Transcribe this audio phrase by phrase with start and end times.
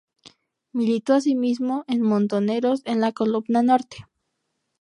[0.71, 3.97] Militó asimismo en Montoneros, en la Columna Norte.